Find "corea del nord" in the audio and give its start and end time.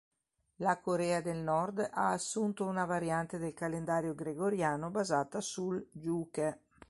0.79-1.77